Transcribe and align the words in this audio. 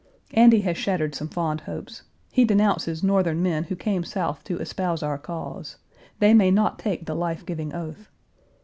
Andy 0.33 0.61
has 0.61 0.77
shattered 0.79 1.13
some 1.13 1.27
fond 1.27 1.61
hopes. 1.61 2.01
He 2.31 2.43
denounces 2.43 3.03
Northern 3.03 3.43
men 3.43 3.65
who 3.65 3.75
came 3.75 4.03
South 4.03 4.43
to 4.45 4.57
espouse 4.57 5.03
our 5.03 5.19
cause. 5.19 5.75
They 6.17 6.33
may 6.33 6.49
not 6.49 6.79
take 6.79 7.05
the 7.05 7.15
life 7.15 7.45
giving 7.45 7.71
oath. 7.71 8.09